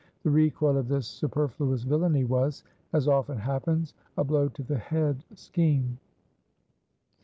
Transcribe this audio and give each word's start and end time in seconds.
The 0.23 0.31
recoil 0.31 0.77
of 0.77 0.87
this 0.87 1.05
superfluous 1.05 1.83
villainy 1.83 2.23
was, 2.23 2.63
as 2.91 3.07
often 3.07 3.37
happens, 3.37 3.93
a 4.17 4.23
blow 4.23 4.49
to 4.49 4.63
the 4.63 4.79
head 4.79 5.23
scheme. 5.35 5.99